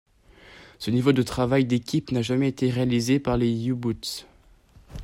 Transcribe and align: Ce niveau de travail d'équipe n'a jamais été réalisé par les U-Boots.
Ce 0.79 0.89
niveau 0.89 1.11
de 1.13 1.21
travail 1.21 1.63
d'équipe 1.63 2.11
n'a 2.11 2.23
jamais 2.23 2.47
été 2.49 2.71
réalisé 2.71 3.19
par 3.19 3.37
les 3.37 3.67
U-Boots. 3.67 4.25